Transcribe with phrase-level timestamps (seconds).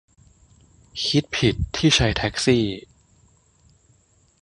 [1.05, 2.63] คิดผิดที่ใช้แท็กซี่